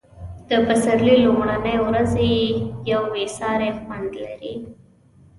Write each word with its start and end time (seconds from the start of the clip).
د 0.49 0.51
پسرلي 0.67 1.15
لومړنۍ 1.25 1.77
ورځې 1.87 2.31
یو 2.91 3.01
بې 3.13 3.25
ساری 3.37 3.71
خوند 3.83 4.11
لري. 4.25 4.53